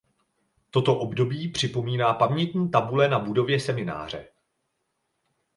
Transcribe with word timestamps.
Toto 0.69 0.99
období 0.99 1.49
připomíná 1.51 2.13
pamětní 2.13 2.69
tabule 2.71 3.07
na 3.07 3.19
budově 3.19 3.59
semináře. 3.59 4.27